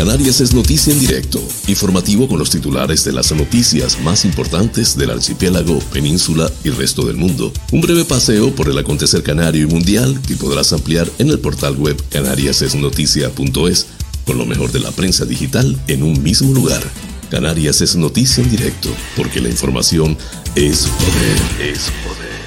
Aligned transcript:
Canarias 0.00 0.40
es 0.40 0.54
noticia 0.54 0.94
en 0.94 0.98
directo, 0.98 1.46
informativo 1.68 2.26
con 2.26 2.38
los 2.38 2.48
titulares 2.48 3.04
de 3.04 3.12
las 3.12 3.32
noticias 3.32 4.00
más 4.00 4.24
importantes 4.24 4.96
del 4.96 5.10
archipiélago, 5.10 5.78
península 5.92 6.50
y 6.64 6.70
resto 6.70 7.04
del 7.04 7.18
mundo. 7.18 7.52
Un 7.70 7.82
breve 7.82 8.06
paseo 8.06 8.50
por 8.54 8.70
el 8.70 8.78
acontecer 8.78 9.22
canario 9.22 9.64
y 9.64 9.66
mundial 9.66 10.18
que 10.26 10.36
podrás 10.36 10.72
ampliar 10.72 11.06
en 11.18 11.28
el 11.28 11.38
portal 11.38 11.76
web 11.76 12.02
canariasesnoticia.es 12.08 13.86
con 14.24 14.38
lo 14.38 14.46
mejor 14.46 14.72
de 14.72 14.80
la 14.80 14.90
prensa 14.90 15.26
digital 15.26 15.78
en 15.86 16.02
un 16.02 16.22
mismo 16.22 16.54
lugar. 16.54 16.82
Canarias 17.30 17.82
es 17.82 17.94
noticia 17.94 18.42
en 18.42 18.50
directo, 18.50 18.88
porque 19.18 19.42
la 19.42 19.50
información 19.50 20.16
es 20.54 20.86
poder, 20.86 21.68
es 21.74 21.90
poder. 22.06 22.40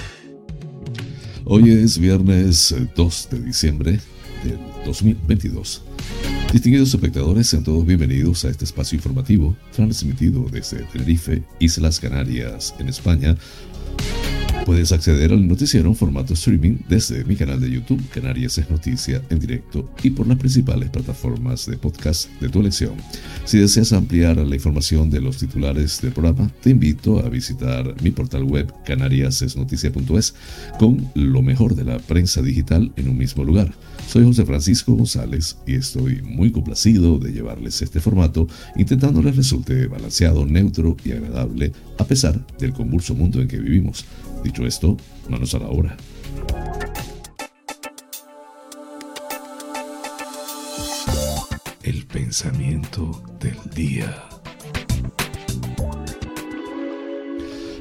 Hoy 1.46 1.70
es 1.70 2.00
viernes 2.00 2.74
2 2.96 3.28
de 3.30 3.40
diciembre 3.42 4.00
del 4.44 4.58
2022. 4.88 5.84
Distinguidos 6.54 6.94
espectadores, 6.94 7.48
sean 7.48 7.64
todos 7.64 7.84
bienvenidos 7.84 8.46
a 8.46 8.50
este 8.50 8.64
espacio 8.64 8.96
informativo 8.96 9.58
transmitido 9.76 10.46
desde 10.52 10.84
Tenerife, 10.84 11.42
Islas 11.60 12.00
Canarias, 12.00 12.76
en 12.78 12.90
España. 12.90 13.36
Puedes 14.66 14.94
acceder 14.94 15.34
al 15.34 15.46
noticiero 15.46 15.90
en 15.90 15.96
formato 15.96 16.34
streaming 16.36 16.78
desde 16.88 17.26
mi 17.26 17.36
canal 17.36 17.60
de 17.60 17.70
YouTube, 17.70 18.02
Canarias 18.10 18.58
es 18.58 18.70
Noticia, 18.70 19.22
en 19.30 19.40
directo 19.40 19.90
y 20.02 20.10
por 20.12 20.26
las 20.26 20.38
principales 20.38 20.90
plataformas 20.90 21.66
de 21.66 21.78
podcast 21.78 22.30
de 22.40 22.48
tu 22.48 22.62
elección. 22.62 22.94
Si 23.44 23.58
deseas 23.58 23.92
ampliar 23.92 24.38
la 24.38 24.56
información 24.56 25.10
de 25.10 25.20
los 25.20 25.38
titulares 25.38 26.00
del 26.02 26.14
programa, 26.14 26.50
te 26.62 26.70
invito 26.70 27.20
a 27.20 27.28
visitar 27.28 27.94
mi 28.02 28.12
portal 28.12 28.44
web 28.44 28.74
canariasesnoticia.es 28.86 30.34
con 30.80 31.12
lo 31.14 31.42
mejor 31.42 31.76
de 31.76 31.84
la 31.84 32.00
prensa 32.00 32.42
digital 32.42 32.94
en 32.96 33.10
un 33.10 33.18
mismo 33.18 33.44
lugar. 33.44 33.74
Soy 34.08 34.24
José 34.24 34.46
Francisco 34.46 34.94
González 34.94 35.58
y 35.68 35.76
estoy 35.76 36.22
muy 36.22 36.52
complacido 36.52 37.20
de 37.20 37.34
llevarles 37.34 37.82
este 37.82 38.00
formato, 38.00 38.48
intentando 38.78 39.22
les 39.22 39.36
resulte 39.36 39.88
balanceado, 39.88 40.46
neutro 40.46 40.96
y 41.04 41.12
agradable 41.12 41.74
a 41.98 42.06
pesar 42.06 42.46
del 42.60 42.74
convulso 42.74 43.14
mundo 43.14 43.42
en 43.42 43.48
que 43.48 43.60
vivimos. 43.60 44.06
Dicho 44.44 44.66
esto, 44.66 44.98
manos 45.30 45.54
a 45.56 45.60
la 45.60 45.70
obra. 45.70 45.96
El 51.82 52.06
pensamiento 52.08 53.22
del 53.40 53.58
día. 53.74 54.14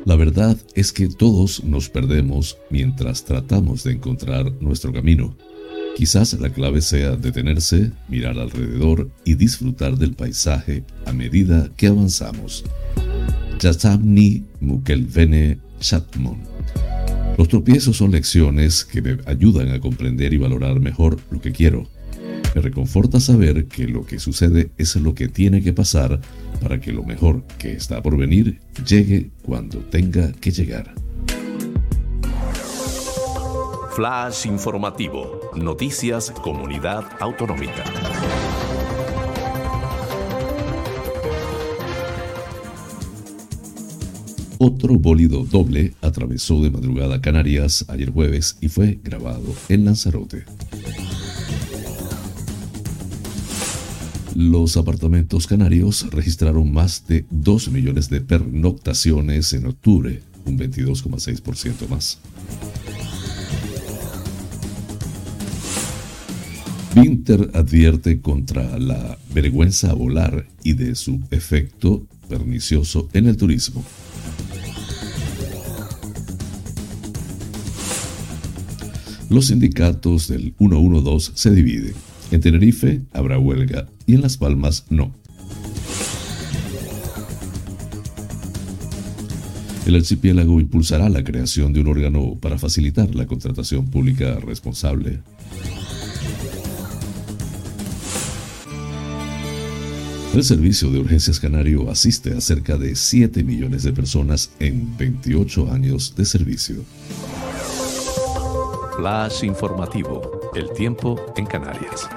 La 0.04 0.16
verdad 0.16 0.56
es 0.74 0.92
que 0.92 1.08
todos 1.08 1.62
nos 1.64 1.88
perdemos 1.88 2.58
mientras 2.70 3.24
tratamos 3.24 3.84
de 3.84 3.92
encontrar 3.92 4.52
nuestro 4.60 4.92
camino. 4.92 5.36
Quizás 5.96 6.32
la 6.40 6.50
clave 6.50 6.80
sea 6.80 7.16
detenerse, 7.16 7.92
mirar 8.08 8.38
alrededor 8.38 9.10
y 9.24 9.34
disfrutar 9.34 9.96
del 9.96 10.14
paisaje 10.14 10.84
a 11.06 11.12
medida 11.12 11.70
que 11.76 11.88
avanzamos. 11.88 12.64
Yasamni 13.60 14.44
Mukelvene 14.60 15.58
Chatmon. 15.78 16.51
Los 17.38 17.48
tropiezos 17.48 17.96
son 17.96 18.10
lecciones 18.10 18.84
que 18.84 19.02
me 19.02 19.18
ayudan 19.26 19.70
a 19.70 19.80
comprender 19.80 20.32
y 20.32 20.36
valorar 20.36 20.80
mejor 20.80 21.18
lo 21.30 21.40
que 21.40 21.52
quiero. 21.52 21.86
Me 22.54 22.60
reconforta 22.60 23.20
saber 23.20 23.66
que 23.66 23.88
lo 23.88 24.04
que 24.04 24.18
sucede 24.18 24.70
es 24.76 24.96
lo 24.96 25.14
que 25.14 25.28
tiene 25.28 25.62
que 25.62 25.72
pasar 25.72 26.20
para 26.60 26.80
que 26.80 26.92
lo 26.92 27.02
mejor 27.02 27.44
que 27.58 27.72
está 27.72 28.02
por 28.02 28.16
venir 28.16 28.60
llegue 28.86 29.30
cuando 29.42 29.78
tenga 29.78 30.32
que 30.32 30.50
llegar. 30.50 30.94
Flash 33.94 34.46
informativo. 34.46 35.50
Noticias 35.54 36.30
Comunidad 36.30 37.04
Autonómica. 37.20 37.84
Otro 44.64 44.94
bólido 44.94 45.44
doble 45.44 45.94
atravesó 46.02 46.62
de 46.62 46.70
madrugada 46.70 47.20
Canarias 47.20 47.84
ayer 47.88 48.12
jueves 48.12 48.58
y 48.60 48.68
fue 48.68 49.00
grabado 49.02 49.52
en 49.68 49.84
Lanzarote. 49.84 50.44
Los 54.36 54.76
apartamentos 54.76 55.48
canarios 55.48 56.08
registraron 56.12 56.72
más 56.72 57.08
de 57.08 57.24
2 57.30 57.72
millones 57.72 58.08
de 58.08 58.20
pernoctaciones 58.20 59.52
en 59.52 59.66
octubre, 59.66 60.22
un 60.44 60.56
22,6% 60.56 61.88
más. 61.88 62.20
Winter 66.94 67.50
advierte 67.54 68.20
contra 68.20 68.78
la 68.78 69.18
vergüenza 69.34 69.90
a 69.90 69.94
volar 69.94 70.46
y 70.62 70.74
de 70.74 70.94
su 70.94 71.20
efecto 71.32 72.06
pernicioso 72.28 73.08
en 73.12 73.26
el 73.26 73.36
turismo. 73.36 73.84
Los 79.32 79.46
sindicatos 79.46 80.28
del 80.28 80.52
112 80.58 81.32
se 81.34 81.50
dividen. 81.52 81.94
En 82.32 82.42
Tenerife 82.42 83.00
habrá 83.14 83.38
huelga 83.38 83.88
y 84.06 84.12
en 84.12 84.20
Las 84.20 84.36
Palmas 84.36 84.84
no. 84.90 85.14
El 89.86 89.96
archipiélago 89.96 90.60
impulsará 90.60 91.08
la 91.08 91.24
creación 91.24 91.72
de 91.72 91.80
un 91.80 91.86
órgano 91.86 92.36
para 92.42 92.58
facilitar 92.58 93.14
la 93.14 93.26
contratación 93.26 93.86
pública 93.86 94.38
responsable. 94.38 95.20
El 100.34 100.44
Servicio 100.44 100.90
de 100.90 100.98
Urgencias 100.98 101.40
Canario 101.40 101.90
asiste 101.90 102.34
a 102.34 102.40
cerca 102.42 102.76
de 102.76 102.96
7 102.96 103.44
millones 103.44 103.82
de 103.82 103.94
personas 103.94 104.50
en 104.60 104.94
28 104.98 105.72
años 105.72 106.14
de 106.16 106.26
servicio. 106.26 106.84
Flash 109.02 109.42
informativo. 109.42 110.22
El 110.54 110.72
tiempo 110.74 111.16
en 111.34 111.44
Canarias. 111.44 112.08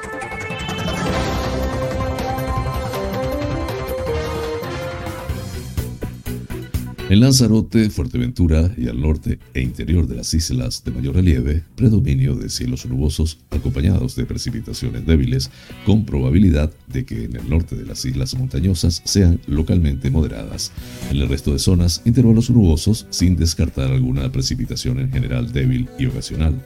En 7.07 7.19
Lanzarote, 7.19 7.91
Fuerteventura 7.91 8.71
y 8.75 8.87
al 8.87 8.99
norte 8.99 9.37
e 9.53 9.61
interior 9.61 10.07
de 10.07 10.15
las 10.15 10.33
islas 10.33 10.83
de 10.83 10.89
mayor 10.89 11.13
relieve, 11.13 11.61
predominio 11.75 12.33
de 12.33 12.49
cielos 12.49 12.87
nubosos 12.87 13.37
acompañados 13.51 14.15
de 14.15 14.25
precipitaciones 14.25 15.05
débiles, 15.05 15.51
con 15.85 16.03
probabilidad 16.03 16.71
de 16.87 17.05
que 17.05 17.25
en 17.25 17.35
el 17.35 17.47
norte 17.47 17.75
de 17.75 17.85
las 17.85 18.03
islas 18.05 18.33
montañosas 18.33 19.03
sean 19.05 19.39
localmente 19.45 20.09
moderadas. 20.09 20.71
En 21.11 21.17
el 21.17 21.29
resto 21.29 21.53
de 21.53 21.59
zonas, 21.59 22.01
intervalos 22.05 22.49
nubosos 22.49 23.05
sin 23.11 23.35
descartar 23.35 23.91
alguna 23.91 24.31
precipitación 24.31 24.99
en 24.99 25.11
general 25.11 25.53
débil 25.53 25.87
y 25.99 26.07
ocasional. 26.07 26.59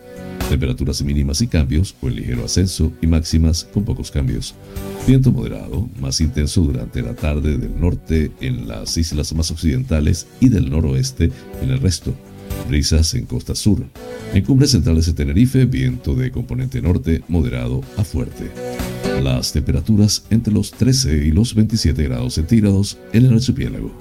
Temperaturas 0.47 1.03
mínimas 1.03 1.41
y 1.41 1.47
cambios 1.47 1.95
o 2.00 2.07
ligero 2.07 2.45
ascenso 2.45 2.94
y 3.01 3.07
máximas 3.07 3.66
con 3.73 3.83
pocos 3.83 4.09
cambios. 4.09 4.56
Viento 5.06 5.31
moderado, 5.31 5.89
más 6.00 6.21
intenso 6.21 6.61
durante 6.61 7.01
la 7.01 7.13
tarde 7.13 7.57
del 7.57 7.79
norte 7.79 8.31
en 8.39 8.67
las 8.67 8.97
islas 8.97 9.33
más 9.33 9.51
occidentales 9.51 10.28
y 10.40 10.50
del 10.50 10.69
noroeste 10.69 11.31
en 11.62 11.69
el 11.69 11.79
resto. 11.79 12.13
Brisas 12.67 13.13
en 13.16 13.25
costa 13.25 13.56
sur. 13.56 13.84
En 14.34 14.44
cumbres 14.44 14.72
centrales 14.72 15.06
de 15.06 15.13
Tenerife, 15.13 15.66
viento 15.66 16.16
de 16.16 16.31
componente 16.31 16.81
norte 16.81 17.23
moderado 17.28 17.81
a 17.97 18.03
fuerte. 18.03 18.51
Las 19.23 19.51
temperaturas 19.51 20.23
entre 20.29 20.53
los 20.53 20.72
13 20.72 21.25
y 21.25 21.31
los 21.31 21.56
27 21.56 22.03
grados 22.03 22.35
centígrados 22.35 22.97
en 23.12 23.25
el 23.25 23.34
archipiélago. 23.34 23.91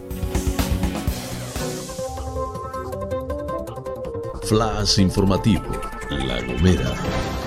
Flash 4.44 5.00
informativo. 5.00 5.62
La 6.10 6.40
Gomera. 6.42 7.37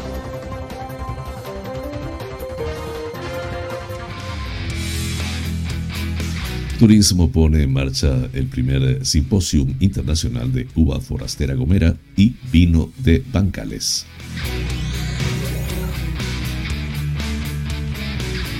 Turismo 6.82 7.32
pone 7.32 7.62
en 7.62 7.72
marcha 7.72 8.28
el 8.34 8.48
primer 8.48 9.06
simposium 9.06 9.76
internacional 9.82 10.52
de 10.52 10.66
uva 10.74 11.00
forastera 11.00 11.54
gomera 11.54 11.96
y 12.18 12.34
vino 12.52 12.92
de 12.98 13.24
Bancales. 13.32 14.08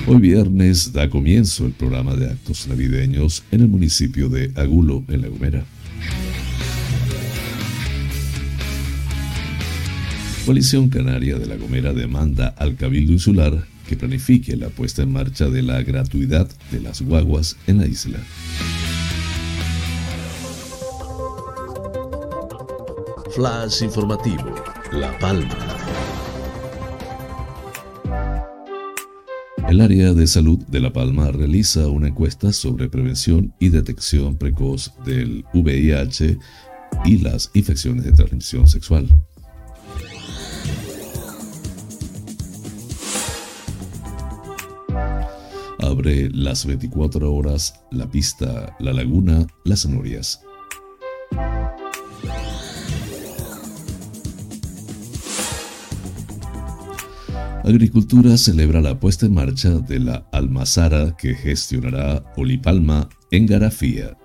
Hoy 0.06 0.20
viernes 0.20 0.92
da 0.92 1.10
comienzo 1.10 1.66
el 1.66 1.72
programa 1.72 2.14
de 2.14 2.30
actos 2.30 2.68
navideños 2.68 3.42
en 3.50 3.62
el 3.62 3.66
municipio 3.66 4.28
de 4.28 4.52
Agulo, 4.54 5.02
en 5.08 5.22
La 5.22 5.26
Gomera. 5.26 5.64
Coalición 10.46 10.90
Canaria 10.90 11.40
de 11.40 11.46
La 11.46 11.56
Gomera 11.56 11.92
demanda 11.92 12.54
al 12.56 12.76
Cabildo 12.76 13.14
Insular 13.14 13.71
que 13.86 13.96
planifique 13.96 14.56
la 14.56 14.68
puesta 14.68 15.02
en 15.02 15.12
marcha 15.12 15.48
de 15.48 15.62
la 15.62 15.82
gratuidad 15.82 16.48
de 16.70 16.80
las 16.80 17.02
guaguas 17.02 17.56
en 17.66 17.78
la 17.78 17.86
isla. 17.86 18.18
Flash 23.34 23.82
informativo. 23.82 24.54
La 24.92 25.18
Palma. 25.18 25.56
El 29.68 29.80
área 29.80 30.12
de 30.12 30.26
salud 30.26 30.58
de 30.66 30.80
La 30.80 30.92
Palma 30.92 31.30
realiza 31.30 31.88
una 31.88 32.08
encuesta 32.08 32.52
sobre 32.52 32.90
prevención 32.90 33.54
y 33.58 33.70
detección 33.70 34.36
precoz 34.36 34.92
del 35.06 35.46
VIH 35.54 36.38
y 37.06 37.18
las 37.18 37.50
infecciones 37.54 38.04
de 38.04 38.12
transmisión 38.12 38.68
sexual. 38.68 39.08
Las 46.04 46.66
24 46.66 47.32
horas 47.32 47.74
la 47.92 48.10
pista 48.10 48.74
La 48.80 48.92
Laguna 48.92 49.46
Las 49.64 49.86
Norias. 49.86 50.40
Agricultura 57.64 58.36
celebra 58.36 58.80
la 58.80 58.98
puesta 58.98 59.26
en 59.26 59.34
marcha 59.34 59.70
de 59.70 60.00
la 60.00 60.26
almazara 60.32 61.16
que 61.16 61.34
gestionará 61.34 62.24
Olipalma 62.36 63.08
en 63.30 63.46
Garafía. 63.46 64.18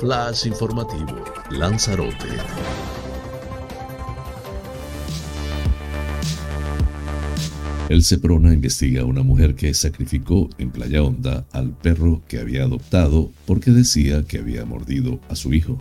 Flash 0.00 0.46
informativo, 0.46 1.22
Lanzarote. 1.50 2.83
El 7.90 8.02
Ceprona 8.02 8.54
investiga 8.54 9.02
a 9.02 9.04
una 9.04 9.22
mujer 9.22 9.54
que 9.54 9.74
sacrificó 9.74 10.48
en 10.56 10.70
Playa 10.70 11.02
Honda 11.02 11.44
al 11.52 11.76
perro 11.76 12.22
que 12.26 12.40
había 12.40 12.64
adoptado 12.64 13.30
porque 13.44 13.72
decía 13.72 14.24
que 14.24 14.38
había 14.38 14.64
mordido 14.64 15.20
a 15.28 15.36
su 15.36 15.52
hijo. 15.52 15.78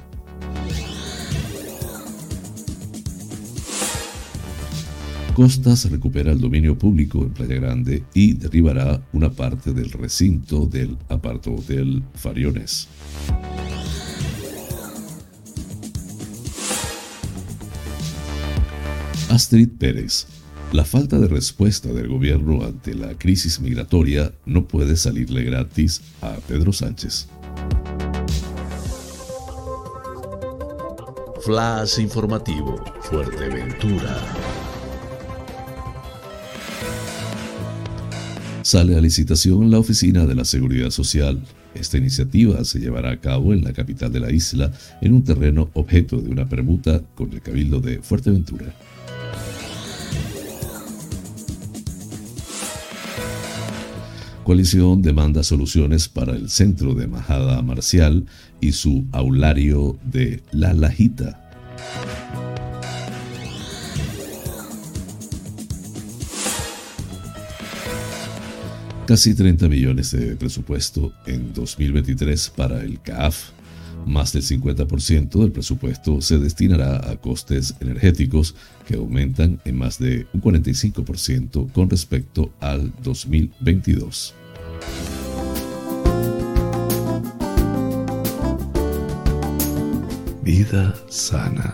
Costas 5.33 5.89
recupera 5.89 6.33
el 6.33 6.41
dominio 6.41 6.77
público 6.77 7.23
en 7.23 7.29
Playa 7.29 7.55
Grande 7.55 8.03
y 8.13 8.33
derribará 8.33 9.01
una 9.13 9.31
parte 9.31 9.71
del 9.71 9.89
recinto 9.89 10.65
del 10.65 10.97
aparto 11.07 11.55
hotel 11.55 12.03
Fariones. 12.15 12.89
Astrid 19.29 19.69
Pérez. 19.69 20.27
La 20.73 20.83
falta 20.83 21.19
de 21.19 21.27
respuesta 21.27 21.93
del 21.93 22.07
gobierno 22.07 22.65
ante 22.65 22.95
la 22.95 23.13
crisis 23.13 23.59
migratoria 23.59 24.33
no 24.47 24.67
puede 24.67 24.97
salirle 24.97 25.43
gratis 25.43 26.01
a 26.19 26.33
Pedro 26.47 26.73
Sánchez. 26.73 27.27
Flash 31.41 31.99
informativo, 31.99 32.83
Fuerteventura. 33.01 34.17
Sale 38.63 38.97
a 38.97 39.01
licitación 39.01 39.69
la 39.69 39.77
Oficina 39.77 40.25
de 40.25 40.33
la 40.33 40.43
Seguridad 40.43 40.89
Social. 40.89 41.39
Esta 41.75 41.99
iniciativa 41.99 42.63
se 42.65 42.79
llevará 42.79 43.11
a 43.11 43.21
cabo 43.21 43.53
en 43.53 43.63
la 43.63 43.73
capital 43.73 44.11
de 44.11 44.21
la 44.21 44.31
isla, 44.31 44.71
en 45.01 45.13
un 45.13 45.23
terreno 45.23 45.69
objeto 45.73 46.19
de 46.19 46.31
una 46.31 46.49
permuta 46.49 47.03
con 47.13 47.31
el 47.31 47.41
Cabildo 47.41 47.79
de 47.79 48.01
Fuerteventura. 48.01 48.73
Coalición 54.43 55.01
demanda 55.01 55.41
soluciones 55.41 56.09
para 56.09 56.33
el 56.33 56.49
centro 56.49 56.93
de 56.93 57.07
Majada 57.07 57.61
Marcial 57.61 58.25
y 58.59 58.73
su 58.73 59.05
aulario 59.13 59.97
de 60.03 60.43
La 60.51 60.73
Lajita. 60.73 61.39
Casi 69.07 69.33
30 69.33 69.69
millones 69.69 70.11
de 70.11 70.35
presupuesto 70.35 71.13
en 71.25 71.53
2023 71.53 72.49
para 72.49 72.81
el 72.83 73.01
CAF. 73.01 73.51
Más 74.05 74.33
del 74.33 74.43
50% 74.43 75.39
del 75.39 75.51
presupuesto 75.51 76.21
se 76.21 76.37
destinará 76.37 77.09
a 77.09 77.17
costes 77.17 77.75
energéticos 77.79 78.55
que 78.87 78.95
aumentan 78.95 79.59
en 79.65 79.77
más 79.77 79.97
de 79.99 80.27
un 80.33 80.41
45% 80.41 81.71
con 81.71 81.89
respecto 81.89 82.53
al 82.59 82.93
2022. 83.03 84.35
Vida 90.43 90.93
sana. 91.07 91.73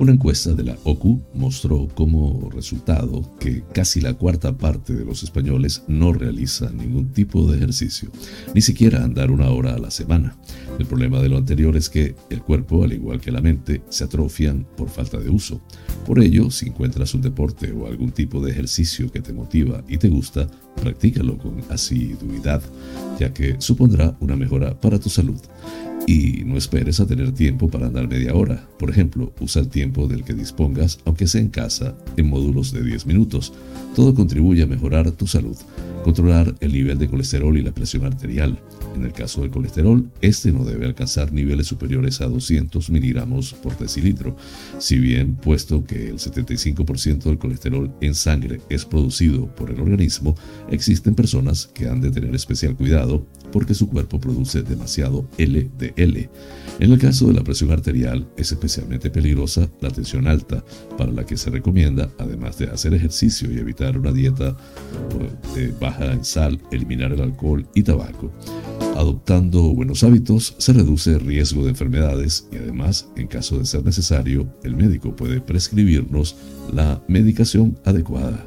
Una 0.00 0.12
encuesta 0.12 0.54
de 0.54 0.64
la 0.64 0.78
OCU 0.84 1.20
mostró 1.34 1.86
como 1.94 2.48
resultado 2.50 3.22
que 3.38 3.62
casi 3.74 4.00
la 4.00 4.14
cuarta 4.14 4.56
parte 4.56 4.94
de 4.94 5.04
los 5.04 5.22
españoles 5.22 5.82
no 5.88 6.14
realiza 6.14 6.70
ningún 6.70 7.12
tipo 7.12 7.46
de 7.46 7.58
ejercicio, 7.58 8.10
ni 8.54 8.62
siquiera 8.62 9.04
andar 9.04 9.30
una 9.30 9.50
hora 9.50 9.74
a 9.74 9.78
la 9.78 9.90
semana. 9.90 10.38
El 10.78 10.86
problema 10.86 11.20
de 11.20 11.28
lo 11.28 11.36
anterior 11.36 11.76
es 11.76 11.90
que 11.90 12.14
el 12.30 12.40
cuerpo, 12.40 12.82
al 12.82 12.94
igual 12.94 13.20
que 13.20 13.30
la 13.30 13.42
mente, 13.42 13.82
se 13.90 14.04
atrofian 14.04 14.66
por 14.74 14.88
falta 14.88 15.18
de 15.18 15.28
uso. 15.28 15.60
Por 16.06 16.18
ello, 16.18 16.50
si 16.50 16.68
encuentras 16.68 17.12
un 17.12 17.20
deporte 17.20 17.70
o 17.70 17.86
algún 17.86 18.10
tipo 18.10 18.42
de 18.42 18.52
ejercicio 18.52 19.12
que 19.12 19.20
te 19.20 19.34
motiva 19.34 19.84
y 19.86 19.98
te 19.98 20.08
gusta, 20.08 20.48
practícalo 20.80 21.36
con 21.36 21.60
asiduidad, 21.68 22.62
ya 23.18 23.34
que 23.34 23.56
supondrá 23.58 24.16
una 24.20 24.34
mejora 24.34 24.80
para 24.80 24.98
tu 24.98 25.10
salud. 25.10 25.40
Y 26.10 26.42
no 26.44 26.56
esperes 26.56 26.98
a 26.98 27.06
tener 27.06 27.30
tiempo 27.30 27.70
para 27.70 27.86
andar 27.86 28.08
media 28.08 28.34
hora. 28.34 28.68
Por 28.80 28.90
ejemplo, 28.90 29.32
usa 29.38 29.62
el 29.62 29.68
tiempo 29.68 30.08
del 30.08 30.24
que 30.24 30.34
dispongas, 30.34 30.98
aunque 31.04 31.28
sea 31.28 31.40
en 31.40 31.50
casa, 31.50 31.96
en 32.16 32.28
módulos 32.28 32.72
de 32.72 32.82
10 32.82 33.06
minutos. 33.06 33.52
Todo 33.94 34.12
contribuye 34.12 34.64
a 34.64 34.66
mejorar 34.66 35.12
tu 35.12 35.28
salud. 35.28 35.56
Controlar 36.02 36.52
el 36.58 36.72
nivel 36.72 36.98
de 36.98 37.06
colesterol 37.06 37.56
y 37.56 37.62
la 37.62 37.70
presión 37.70 38.06
arterial. 38.06 38.58
En 38.96 39.04
el 39.04 39.12
caso 39.12 39.42
del 39.42 39.52
colesterol, 39.52 40.10
este 40.20 40.50
no 40.50 40.64
debe 40.64 40.86
alcanzar 40.86 41.32
niveles 41.32 41.68
superiores 41.68 42.20
a 42.20 42.26
200 42.26 42.90
miligramos 42.90 43.54
por 43.54 43.78
decilitro. 43.78 44.36
Si 44.78 44.98
bien, 44.98 45.36
puesto 45.36 45.84
que 45.84 46.08
el 46.08 46.16
75% 46.16 47.22
del 47.22 47.38
colesterol 47.38 47.94
en 48.00 48.16
sangre 48.16 48.60
es 48.68 48.84
producido 48.84 49.46
por 49.54 49.70
el 49.70 49.80
organismo, 49.80 50.34
existen 50.70 51.14
personas 51.14 51.68
que 51.68 51.86
han 51.86 52.00
de 52.00 52.10
tener 52.10 52.34
especial 52.34 52.74
cuidado 52.74 53.24
porque 53.52 53.74
su 53.74 53.88
cuerpo 53.88 54.18
produce 54.20 54.62
demasiado 54.62 55.28
LDL. 55.38 55.99
En 56.02 56.92
el 56.92 56.98
caso 56.98 57.26
de 57.26 57.34
la 57.34 57.44
presión 57.44 57.70
arterial 57.72 58.26
es 58.38 58.52
especialmente 58.52 59.10
peligrosa 59.10 59.68
la 59.80 59.90
tensión 59.90 60.26
alta, 60.26 60.64
para 60.96 61.12
la 61.12 61.26
que 61.26 61.36
se 61.36 61.50
recomienda, 61.50 62.10
además 62.18 62.56
de 62.58 62.70
hacer 62.70 62.94
ejercicio 62.94 63.52
y 63.52 63.58
evitar 63.58 63.98
una 63.98 64.12
dieta 64.12 64.56
eh, 65.56 65.74
baja 65.78 66.12
en 66.12 66.24
sal, 66.24 66.58
eliminar 66.72 67.12
el 67.12 67.20
alcohol 67.20 67.66
y 67.74 67.82
tabaco. 67.82 68.32
Adoptando 68.96 69.74
buenos 69.74 70.02
hábitos 70.04 70.54
se 70.56 70.72
reduce 70.72 71.12
el 71.12 71.20
riesgo 71.20 71.64
de 71.64 71.70
enfermedades 71.70 72.48
y 72.50 72.56
además, 72.56 73.08
en 73.16 73.26
caso 73.26 73.58
de 73.58 73.66
ser 73.66 73.84
necesario, 73.84 74.50
el 74.62 74.74
médico 74.74 75.14
puede 75.14 75.40
prescribirnos 75.40 76.36
la 76.72 77.02
medicación 77.08 77.78
adecuada. 77.84 78.46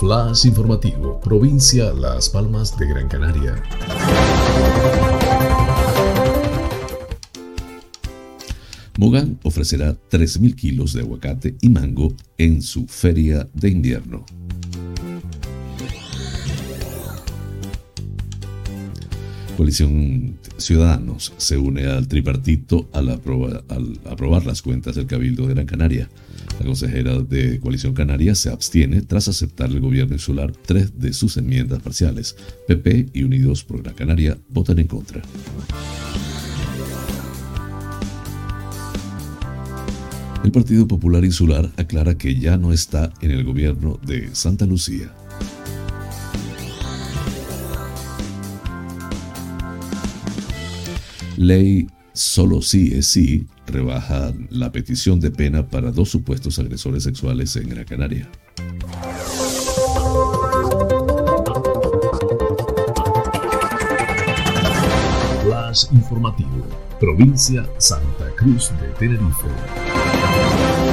Flash 0.00 0.46
informativo, 0.46 1.20
provincia 1.20 1.92
Las 1.92 2.30
Palmas 2.30 2.78
de 2.78 2.86
Gran 2.86 3.08
Canaria. 3.08 3.62
Mogan 8.98 9.38
ofrecerá 9.44 9.96
3.000 10.10 10.54
kilos 10.56 10.92
de 10.92 11.02
aguacate 11.02 11.54
y 11.60 11.68
mango 11.68 12.12
en 12.36 12.62
su 12.62 12.86
feria 12.88 13.48
de 13.54 13.70
invierno. 13.70 14.26
Coalición 19.58 20.38
Ciudadanos 20.56 21.32
se 21.36 21.56
une 21.56 21.86
al 21.86 22.06
tripartito 22.06 22.88
al, 22.92 23.08
aprobar 23.08 24.46
las 24.46 24.62
cuentas 24.62 24.94
del 24.94 25.08
Cabildo 25.08 25.48
de 25.48 25.54
Gran 25.54 25.66
Canaria. 25.66 26.08
La 26.60 26.66
consejera 26.66 27.18
de 27.18 27.58
Coalición 27.58 27.92
Canaria 27.92 28.36
se 28.36 28.50
abstiene 28.50 29.02
tras 29.02 29.26
aceptar 29.26 29.68
el 29.70 29.80
gobierno 29.80 30.14
insular 30.14 30.52
tres 30.52 31.00
de 31.00 31.12
sus 31.12 31.36
enmiendas 31.38 31.82
parciales. 31.82 32.36
PP 32.68 33.08
y 33.12 33.24
Unidos 33.24 33.64
por 33.64 33.82
Gran 33.82 33.96
Canaria 33.96 34.38
votan 34.48 34.78
en 34.78 34.86
contra. 34.86 35.22
El 40.44 40.52
Partido 40.52 40.86
Popular 40.86 41.24
Insular 41.24 41.68
aclara 41.76 42.16
que 42.16 42.38
ya 42.38 42.56
no 42.58 42.72
está 42.72 43.12
en 43.22 43.32
el 43.32 43.42
gobierno 43.42 43.98
de 44.06 44.32
Santa 44.36 44.66
Lucía. 44.66 45.12
Ley 51.38 51.86
Solo 52.14 52.62
sí 52.62 52.90
es 52.94 53.06
sí 53.06 53.46
rebaja 53.68 54.34
la 54.50 54.72
petición 54.72 55.20
de 55.20 55.30
pena 55.30 55.68
para 55.68 55.92
dos 55.92 56.08
supuestos 56.08 56.58
agresores 56.58 57.04
sexuales 57.04 57.54
en 57.54 57.68
Gran 57.68 57.84
Canaria. 57.84 58.28
Flash 65.44 65.84
informativo, 65.92 66.66
provincia 66.98 67.64
Santa 67.78 68.34
Cruz 68.36 68.72
de 68.80 68.88
Tenerife. 68.98 70.87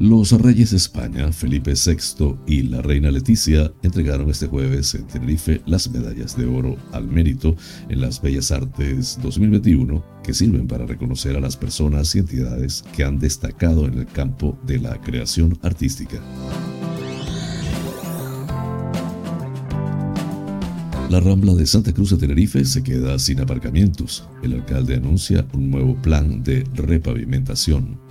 Los 0.00 0.32
reyes 0.32 0.72
de 0.72 0.76
España, 0.76 1.30
Felipe 1.32 1.72
VI 1.74 2.36
y 2.46 2.62
la 2.62 2.82
reina 2.82 3.10
Leticia, 3.10 3.72
entregaron 3.82 4.28
este 4.28 4.48
jueves 4.48 4.94
en 4.96 5.06
Tenerife 5.06 5.62
las 5.66 5.88
medallas 5.88 6.36
de 6.36 6.46
oro 6.46 6.76
al 6.92 7.06
mérito 7.06 7.56
en 7.88 8.00
las 8.00 8.20
Bellas 8.20 8.50
Artes 8.50 9.18
2021, 9.22 10.04
que 10.24 10.34
sirven 10.34 10.66
para 10.66 10.84
reconocer 10.84 11.36
a 11.36 11.40
las 11.40 11.56
personas 11.56 12.14
y 12.14 12.18
entidades 12.18 12.84
que 12.94 13.04
han 13.04 13.18
destacado 13.18 13.86
en 13.86 13.98
el 13.98 14.06
campo 14.06 14.58
de 14.66 14.80
la 14.80 15.00
creación 15.00 15.56
artística. 15.62 16.20
La 21.08 21.20
rambla 21.20 21.54
de 21.54 21.66
Santa 21.66 21.92
Cruz 21.92 22.10
de 22.10 22.16
Tenerife 22.16 22.64
se 22.64 22.82
queda 22.82 23.16
sin 23.20 23.40
aparcamientos. 23.40 24.26
El 24.42 24.54
alcalde 24.54 24.96
anuncia 24.96 25.46
un 25.52 25.70
nuevo 25.70 25.94
plan 26.02 26.42
de 26.42 26.64
repavimentación. 26.74 28.03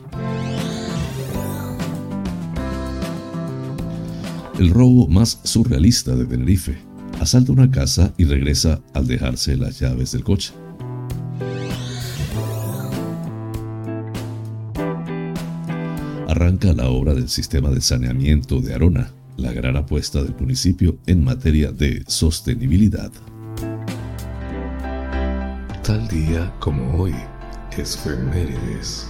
El 4.59 4.69
robo 4.69 5.07
más 5.07 5.39
surrealista 5.43 6.15
de 6.15 6.25
Tenerife. 6.25 6.77
Asalta 7.19 7.51
una 7.51 7.71
casa 7.71 8.13
y 8.17 8.25
regresa 8.25 8.81
al 8.93 9.07
dejarse 9.07 9.57
las 9.57 9.79
llaves 9.79 10.11
del 10.11 10.23
coche. 10.23 10.53
Arranca 16.27 16.71
la 16.73 16.89
obra 16.89 17.15
del 17.15 17.29
sistema 17.29 17.71
de 17.71 17.81
saneamiento 17.81 18.61
de 18.61 18.75
Arona, 18.75 19.11
la 19.37 19.51
gran 19.51 19.75
apuesta 19.75 20.21
del 20.21 20.35
municipio 20.35 20.99
en 21.07 21.23
materia 21.23 21.71
de 21.71 22.03
sostenibilidad. 22.07 23.11
Tal 25.83 26.07
día 26.07 26.53
como 26.59 27.01
hoy, 27.01 27.15
es 27.75 27.97
Femérides. 27.97 29.07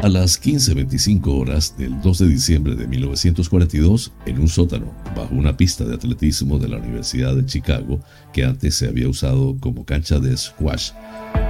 A 0.00 0.08
las 0.08 0.40
15.25 0.40 1.26
horas 1.40 1.76
del 1.76 2.00
2 2.00 2.18
de 2.18 2.28
diciembre 2.28 2.76
de 2.76 2.86
1942, 2.86 4.12
en 4.26 4.38
un 4.38 4.46
sótano, 4.46 4.94
bajo 5.16 5.34
una 5.34 5.56
pista 5.56 5.84
de 5.84 5.96
atletismo 5.96 6.60
de 6.60 6.68
la 6.68 6.76
Universidad 6.76 7.34
de 7.34 7.44
Chicago, 7.44 8.00
que 8.32 8.44
antes 8.44 8.76
se 8.76 8.86
había 8.86 9.08
usado 9.08 9.56
como 9.58 9.84
cancha 9.84 10.20
de 10.20 10.36
squash, 10.36 10.92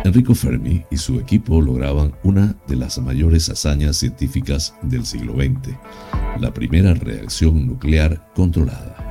Enrico 0.03 0.35
Fermi 0.35 0.83
y 0.91 0.97
su 0.97 1.21
equipo 1.21 1.61
lograban 1.61 2.15
una 2.23 2.57
de 2.67 2.77
las 2.77 2.99
mayores 2.99 3.51
hazañas 3.51 3.99
científicas 3.99 4.75
del 4.81 5.05
siglo 5.05 5.35
XX, 5.35 5.77
la 6.41 6.55
primera 6.55 6.95
reacción 6.95 7.67
nuclear 7.67 8.33
controlada. 8.35 9.08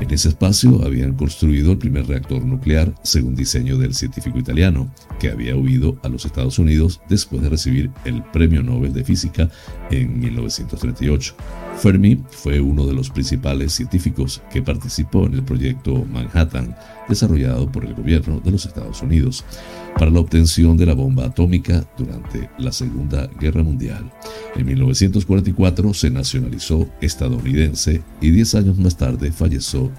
En 0.00 0.14
ese 0.14 0.28
espacio 0.28 0.84
habían 0.84 1.14
construido 1.14 1.72
el 1.72 1.78
primer 1.78 2.06
reactor 2.06 2.44
nuclear 2.44 2.94
según 3.02 3.34
diseño 3.34 3.76
del 3.78 3.94
científico 3.94 4.38
italiano, 4.38 4.92
que 5.18 5.30
había 5.30 5.56
huido 5.56 5.98
a 6.02 6.08
los 6.08 6.24
Estados 6.24 6.58
Unidos 6.58 7.00
después 7.08 7.42
de 7.42 7.48
recibir 7.48 7.90
el 8.04 8.22
Premio 8.22 8.62
Nobel 8.62 8.92
de 8.92 9.04
Física 9.04 9.50
en 9.90 10.18
1938. 10.20 11.34
Fermi 11.78 12.20
fue 12.30 12.60
uno 12.60 12.84
de 12.86 12.92
los 12.92 13.08
principales 13.08 13.72
científicos 13.72 14.42
que 14.50 14.62
participó 14.62 15.26
en 15.26 15.34
el 15.34 15.44
proyecto 15.44 16.04
Manhattan, 16.12 16.76
desarrollado 17.08 17.70
por 17.70 17.84
el 17.84 17.94
gobierno 17.94 18.40
de 18.40 18.50
los 18.50 18.66
Estados 18.66 19.00
Unidos, 19.00 19.44
para 19.96 20.10
la 20.10 20.20
obtención 20.20 20.76
de 20.76 20.86
la 20.86 20.94
bomba 20.94 21.26
atómica 21.26 21.88
durante 21.96 22.50
la 22.58 22.72
Segunda 22.72 23.28
Guerra 23.38 23.62
Mundial. 23.62 24.10
En 24.56 24.66
1944 24.66 25.94
se 25.94 26.10
nacionalizó 26.10 26.88
estadounidense 27.00 28.02
y 28.20 28.30
10 28.30 28.54
años 28.56 28.78
más 28.78 28.96
tarde 28.96 29.30
falleció, 29.30 29.92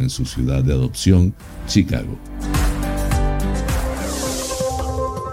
en 0.00 0.10
su 0.10 0.26
ciudad 0.26 0.64
de 0.64 0.72
adopción, 0.72 1.34
Chicago. 1.66 2.18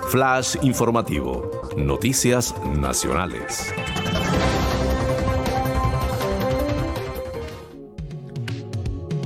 Flash 0.10 0.55
informativo. 0.62 1.51
Noticias 1.77 2.55
nacionales. 2.79 3.74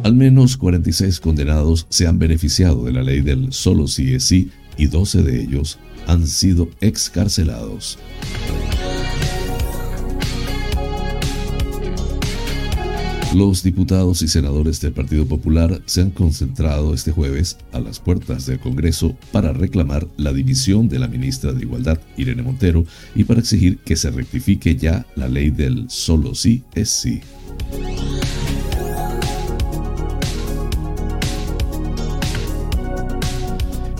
Al 0.03 0.15
menos 0.15 0.57
46 0.57 1.21
condenados 1.21 1.87
se 1.87 2.07
han 2.07 2.19
beneficiado 2.19 2.83
de 2.83 2.91
la 2.91 3.03
ley 3.03 3.21
del 3.21 3.53
solo 3.53 3.87
sí 3.87 4.13
es 4.13 4.25
sí 4.25 4.51
y 4.77 4.87
12 4.87 5.23
de 5.23 5.41
ellos 5.41 5.79
han 6.07 6.27
sido 6.27 6.69
excarcelados. 6.81 7.97
Los 13.33 13.63
diputados 13.63 14.21
y 14.21 14.27
senadores 14.27 14.81
del 14.81 14.91
Partido 14.91 15.25
Popular 15.25 15.81
se 15.85 16.01
han 16.01 16.11
concentrado 16.11 16.93
este 16.93 17.11
jueves 17.11 17.57
a 17.71 17.79
las 17.79 17.99
puertas 17.99 18.45
del 18.45 18.59
Congreso 18.59 19.15
para 19.31 19.53
reclamar 19.53 20.07
la 20.17 20.33
dimisión 20.33 20.89
de 20.89 20.99
la 20.99 21.07
ministra 21.07 21.53
de 21.53 21.63
Igualdad, 21.63 21.97
Irene 22.17 22.43
Montero, 22.43 22.85
y 23.15 23.23
para 23.23 23.39
exigir 23.39 23.79
que 23.79 23.95
se 23.95 24.11
rectifique 24.11 24.75
ya 24.75 25.07
la 25.15 25.29
ley 25.29 25.49
del 25.49 25.89
solo 25.89 26.35
sí 26.35 26.61
es 26.75 26.89
sí. 26.89 27.21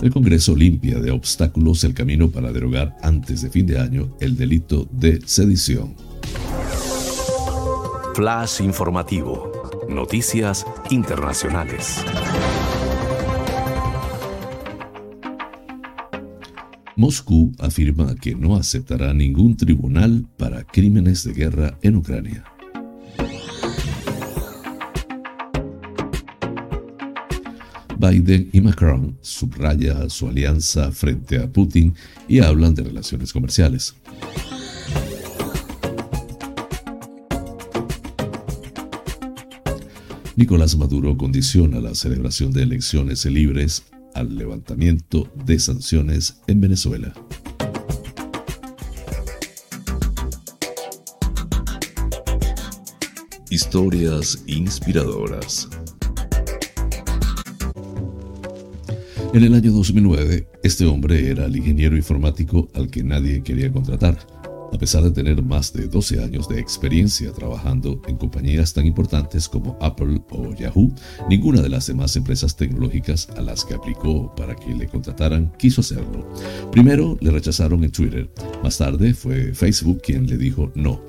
El 0.04 0.12
Congreso 0.12 0.54
limpia 0.54 1.00
de 1.00 1.10
obstáculos 1.10 1.82
el 1.82 1.94
camino 1.94 2.30
para 2.30 2.52
derogar 2.52 2.94
antes 3.00 3.40
de 3.40 3.48
fin 3.48 3.64
de 3.64 3.80
año 3.80 4.14
el 4.20 4.36
delito 4.36 4.86
de 4.92 5.22
sedición. 5.24 5.94
Flash 8.14 8.60
informativo. 8.60 9.50
Noticias 9.88 10.66
internacionales. 10.90 12.04
Moscú 16.96 17.52
afirma 17.58 18.14
que 18.14 18.34
no 18.34 18.56
aceptará 18.56 19.14
ningún 19.14 19.56
tribunal 19.56 20.26
para 20.36 20.64
crímenes 20.64 21.24
de 21.24 21.32
guerra 21.32 21.78
en 21.80 21.96
Ucrania. 21.96 22.53
Biden 28.10 28.50
y 28.52 28.60
Macron 28.60 29.16
subraya 29.22 30.08
su 30.10 30.28
alianza 30.28 30.92
frente 30.92 31.38
a 31.38 31.50
Putin 31.50 31.94
y 32.28 32.40
hablan 32.40 32.74
de 32.74 32.82
relaciones 32.82 33.32
comerciales. 33.32 33.94
Nicolás 40.36 40.76
Maduro 40.76 41.16
condiciona 41.16 41.80
la 41.80 41.94
celebración 41.94 42.52
de 42.52 42.64
elecciones 42.64 43.24
libres 43.24 43.84
al 44.14 44.36
levantamiento 44.36 45.30
de 45.46 45.58
sanciones 45.58 46.40
en 46.46 46.60
Venezuela. 46.60 47.14
Historias 53.48 54.42
inspiradoras. 54.46 55.68
En 59.34 59.42
el 59.42 59.52
año 59.52 59.72
2009, 59.72 60.46
este 60.62 60.86
hombre 60.86 61.28
era 61.28 61.46
el 61.46 61.56
ingeniero 61.56 61.96
informático 61.96 62.68
al 62.72 62.88
que 62.88 63.02
nadie 63.02 63.42
quería 63.42 63.72
contratar, 63.72 64.16
a 64.72 64.78
pesar 64.78 65.02
de 65.02 65.10
tener 65.10 65.42
más 65.42 65.72
de 65.72 65.88
12 65.88 66.22
años 66.22 66.48
de 66.48 66.60
experiencia 66.60 67.32
trabajando 67.32 68.00
en 68.06 68.16
compañías 68.16 68.72
tan 68.72 68.86
importantes 68.86 69.48
como 69.48 69.76
Apple 69.80 70.22
o 70.30 70.54
Yahoo, 70.54 70.94
ninguna 71.28 71.62
de 71.62 71.68
las 71.68 71.88
demás 71.88 72.14
empresas 72.14 72.54
tecnológicas 72.54 73.28
a 73.36 73.40
las 73.40 73.64
que 73.64 73.74
aplicó 73.74 74.32
para 74.36 74.54
que 74.54 74.72
le 74.72 74.86
contrataran 74.86 75.52
quiso 75.58 75.80
hacerlo. 75.80 76.32
Primero 76.70 77.18
le 77.20 77.32
rechazaron 77.32 77.82
en 77.82 77.90
Twitter, 77.90 78.30
más 78.62 78.78
tarde 78.78 79.14
fue 79.14 79.52
Facebook 79.52 80.00
quien 80.00 80.28
le 80.28 80.36
dijo 80.36 80.70
no 80.76 81.00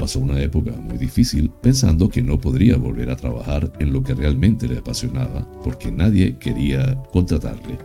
pasó 0.00 0.18
una 0.18 0.40
época 0.40 0.72
muy 0.72 0.96
difícil 0.96 1.50
pensando 1.60 2.08
que 2.08 2.22
no 2.22 2.40
podría 2.40 2.78
volver 2.78 3.10
a 3.10 3.16
trabajar 3.16 3.70
en 3.80 3.92
lo 3.92 4.02
que 4.02 4.14
realmente 4.14 4.66
le 4.66 4.78
apasionaba 4.78 5.46
porque 5.62 5.92
nadie 5.92 6.38
quería 6.38 6.96
contratarle. 7.12 7.76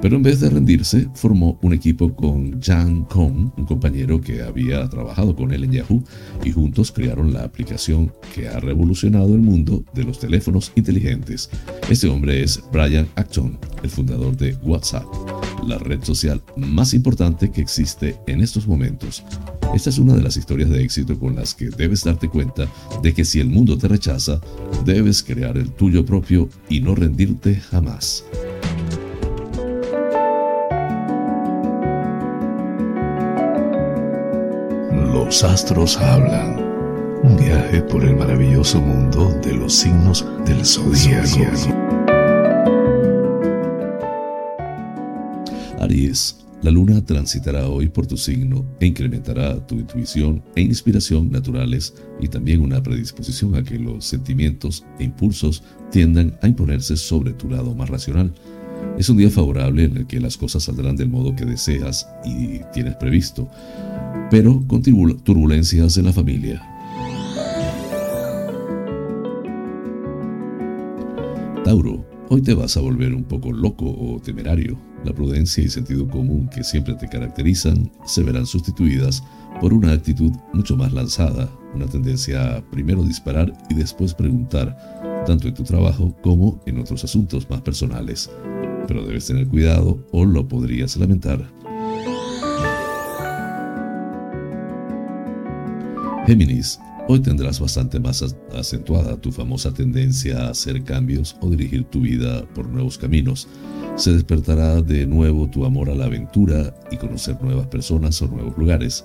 Pero 0.00 0.14
en 0.14 0.22
vez 0.22 0.38
de 0.38 0.50
rendirse, 0.50 1.08
formó 1.14 1.58
un 1.62 1.72
equipo 1.72 2.14
con 2.14 2.62
Jan 2.62 3.02
Kong, 3.06 3.50
un 3.56 3.66
compañero 3.66 4.20
que 4.20 4.40
había 4.42 4.88
trabajado 4.88 5.34
con 5.34 5.52
él 5.52 5.64
en 5.64 5.72
Yahoo, 5.72 6.04
y 6.44 6.52
juntos 6.52 6.92
crearon 6.92 7.32
la 7.32 7.42
aplicación 7.42 8.12
que 8.32 8.46
ha 8.46 8.60
revolucionado 8.60 9.34
el 9.34 9.40
mundo 9.40 9.82
de 9.94 10.04
los 10.04 10.20
teléfonos 10.20 10.70
inteligentes. 10.76 11.50
Este 11.90 12.06
hombre 12.06 12.44
es 12.44 12.62
Brian 12.72 13.08
Acton, 13.16 13.58
el 13.82 13.90
fundador 13.90 14.36
de 14.36 14.54
WhatsApp, 14.62 15.06
la 15.66 15.78
red 15.78 16.04
social 16.04 16.40
más 16.56 16.94
importante 16.94 17.50
que 17.50 17.60
existe 17.60 18.14
en 18.28 18.42
estos 18.42 18.68
momentos. 18.68 19.24
Esta 19.74 19.90
es 19.90 19.98
una 19.98 20.14
de 20.14 20.22
las 20.22 20.36
historias 20.36 20.70
de 20.70 20.82
éxito 20.82 21.18
con 21.18 21.36
las 21.36 21.54
que 21.54 21.68
debes 21.68 22.02
darte 22.02 22.28
cuenta 22.28 22.66
de 23.02 23.14
que 23.14 23.24
si 23.24 23.38
el 23.38 23.48
mundo 23.48 23.78
te 23.78 23.86
rechaza, 23.86 24.40
debes 24.84 25.22
crear 25.22 25.56
el 25.56 25.70
tuyo 25.70 26.04
propio 26.04 26.48
y 26.68 26.80
no 26.80 26.94
rendirte 26.94 27.56
jamás. 27.56 28.24
Los 35.12 35.44
astros 35.44 35.96
hablan. 35.98 36.68
Un 37.22 37.36
viaje 37.36 37.82
por 37.82 38.04
el 38.04 38.16
maravilloso 38.16 38.80
mundo 38.80 39.28
de 39.44 39.52
los 39.52 39.74
signos 39.74 40.24
del 40.46 40.64
zodiaco. 40.64 41.88
Aries, 45.80 46.36
la 46.60 46.72
luna 46.72 47.04
transitará 47.04 47.68
hoy 47.68 47.88
por 47.88 48.06
tu 48.06 48.16
signo 48.16 48.66
e 48.80 48.86
incrementará 48.86 49.64
tu 49.64 49.76
intuición 49.76 50.42
e 50.56 50.60
inspiración 50.60 51.30
naturales 51.30 51.94
y 52.20 52.26
también 52.26 52.60
una 52.60 52.82
predisposición 52.82 53.54
a 53.54 53.62
que 53.62 53.78
los 53.78 54.04
sentimientos 54.04 54.84
e 54.98 55.04
impulsos 55.04 55.62
tiendan 55.92 56.36
a 56.42 56.48
imponerse 56.48 56.96
sobre 56.96 57.32
tu 57.32 57.48
lado 57.48 57.76
más 57.76 57.88
racional. 57.88 58.32
Es 58.98 59.08
un 59.08 59.18
día 59.18 59.30
favorable 59.30 59.84
en 59.84 59.98
el 59.98 60.06
que 60.08 60.20
las 60.20 60.36
cosas 60.36 60.64
saldrán 60.64 60.96
del 60.96 61.08
modo 61.08 61.36
que 61.36 61.44
deseas 61.44 62.08
y 62.24 62.60
tienes 62.72 62.96
previsto, 62.96 63.48
pero 64.28 64.60
con 64.66 64.82
turbulencias 64.82 65.96
en 65.96 66.06
la 66.06 66.12
familia. 66.12 66.60
Tauro, 71.64 72.04
hoy 72.30 72.42
te 72.42 72.54
vas 72.54 72.76
a 72.76 72.80
volver 72.80 73.14
un 73.14 73.24
poco 73.24 73.52
loco 73.52 73.84
o 73.86 74.20
temerario. 74.20 74.87
La 75.04 75.12
prudencia 75.12 75.62
y 75.62 75.68
sentido 75.68 76.08
común 76.08 76.48
que 76.48 76.64
siempre 76.64 76.94
te 76.94 77.08
caracterizan 77.08 77.90
se 78.04 78.22
verán 78.22 78.46
sustituidas 78.46 79.22
por 79.60 79.72
una 79.72 79.92
actitud 79.92 80.32
mucho 80.52 80.76
más 80.76 80.92
lanzada, 80.92 81.50
una 81.74 81.86
tendencia 81.86 82.56
a 82.56 82.70
primero 82.70 83.02
disparar 83.02 83.52
y 83.70 83.74
después 83.74 84.14
preguntar, 84.14 84.76
tanto 85.26 85.48
en 85.48 85.54
tu 85.54 85.64
trabajo 85.64 86.14
como 86.22 86.60
en 86.66 86.78
otros 86.78 87.04
asuntos 87.04 87.48
más 87.48 87.60
personales 87.62 88.30
pero 88.88 89.04
debes 89.04 89.26
tener 89.26 89.46
cuidado 89.46 90.02
o 90.10 90.24
lo 90.24 90.48
podrías 90.48 90.96
lamentar. 90.96 91.46
Géminis, 96.26 96.80
hoy 97.06 97.20
tendrás 97.20 97.60
bastante 97.60 98.00
más 98.00 98.34
acentuada 98.54 99.20
tu 99.20 99.30
famosa 99.30 99.72
tendencia 99.72 100.46
a 100.46 100.50
hacer 100.50 100.82
cambios 100.82 101.36
o 101.40 101.50
dirigir 101.50 101.84
tu 101.84 102.00
vida 102.00 102.44
por 102.54 102.68
nuevos 102.68 102.98
caminos. 102.98 103.46
Se 103.98 104.12
despertará 104.12 104.80
de 104.80 105.08
nuevo 105.08 105.48
tu 105.50 105.64
amor 105.64 105.90
a 105.90 105.94
la 105.96 106.04
aventura 106.04 106.72
y 106.88 106.96
conocer 106.96 107.36
nuevas 107.42 107.66
personas 107.66 108.22
o 108.22 108.28
nuevos 108.28 108.56
lugares. 108.56 109.04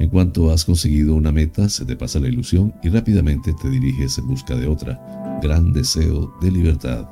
En 0.00 0.08
cuanto 0.08 0.50
has 0.50 0.64
conseguido 0.64 1.14
una 1.14 1.30
meta, 1.30 1.68
se 1.68 1.84
te 1.84 1.94
pasa 1.94 2.20
la 2.20 2.28
ilusión 2.28 2.72
y 2.82 2.88
rápidamente 2.88 3.54
te 3.60 3.68
diriges 3.68 4.16
en 4.16 4.26
busca 4.26 4.56
de 4.56 4.66
otra. 4.66 5.38
Gran 5.42 5.74
deseo 5.74 6.32
de 6.40 6.50
libertad. 6.52 7.06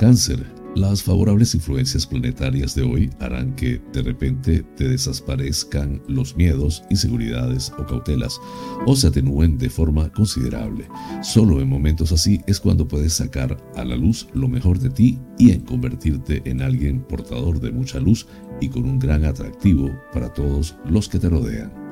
Cáncer. 0.00 0.57
Las 0.78 1.02
favorables 1.02 1.56
influencias 1.56 2.06
planetarias 2.06 2.76
de 2.76 2.82
hoy 2.82 3.10
harán 3.18 3.56
que 3.56 3.82
de 3.92 4.00
repente 4.00 4.62
te 4.76 4.88
desaparezcan 4.88 6.00
los 6.06 6.36
miedos, 6.36 6.84
inseguridades 6.88 7.72
o 7.80 7.84
cautelas, 7.84 8.38
o 8.86 8.94
se 8.94 9.08
atenúen 9.08 9.58
de 9.58 9.70
forma 9.70 10.08
considerable. 10.12 10.86
Solo 11.20 11.60
en 11.60 11.68
momentos 11.68 12.12
así 12.12 12.40
es 12.46 12.60
cuando 12.60 12.86
puedes 12.86 13.14
sacar 13.14 13.56
a 13.74 13.84
la 13.84 13.96
luz 13.96 14.28
lo 14.34 14.46
mejor 14.46 14.78
de 14.78 14.90
ti 14.90 15.18
y 15.36 15.50
en 15.50 15.62
convertirte 15.62 16.42
en 16.44 16.62
alguien 16.62 17.00
portador 17.00 17.58
de 17.58 17.72
mucha 17.72 17.98
luz 17.98 18.28
y 18.60 18.68
con 18.68 18.84
un 18.84 19.00
gran 19.00 19.24
atractivo 19.24 19.90
para 20.12 20.32
todos 20.32 20.76
los 20.88 21.08
que 21.08 21.18
te 21.18 21.28
rodean. 21.28 21.87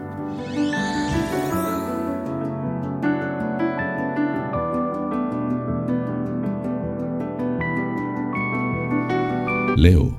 Leo, 9.76 10.18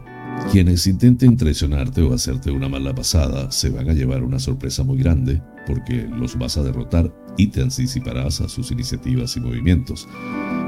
quienes 0.51 0.85
intenten 0.85 1.35
traicionarte 1.35 2.03
o 2.03 2.13
hacerte 2.13 2.51
una 2.51 2.69
mala 2.69 2.93
pasada 2.93 3.51
se 3.51 3.71
van 3.71 3.89
a 3.89 3.93
llevar 3.93 4.23
una 4.23 4.37
sorpresa 4.37 4.83
muy 4.83 4.99
grande 4.99 5.41
porque 5.65 6.07
los 6.07 6.37
vas 6.37 6.57
a 6.57 6.63
derrotar 6.63 7.11
y 7.37 7.47
te 7.47 7.63
anticiparás 7.63 8.39
a 8.41 8.49
sus 8.49 8.71
iniciativas 8.71 9.35
y 9.35 9.39
movimientos. 9.39 10.07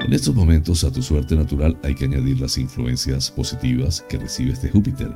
En 0.04 0.12
estos 0.12 0.34
momentos 0.34 0.84
a 0.84 0.91
tu 0.91 1.04
suerte 1.04 1.36
natural 1.36 1.78
hay 1.84 1.93
que 1.93 2.06
añadir 2.06 2.41
las 2.41 2.58
influencias 2.58 3.30
positivas 3.30 4.04
que 4.10 4.17
recibes 4.17 4.60
de 4.63 4.71
Júpiter, 4.71 5.15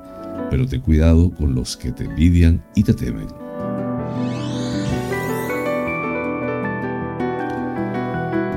pero 0.51 0.67
ten 0.67 0.81
cuidado 0.81 1.31
con 1.31 1.55
los 1.55 1.75
que 1.75 1.91
te 1.91 2.05
envidian 2.05 2.63
y 2.75 2.83
te 2.83 2.93
temen. 2.93 3.42